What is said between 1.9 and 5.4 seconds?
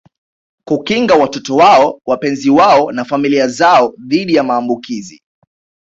wapenzi wao na familia zao dhidi ya maambukizi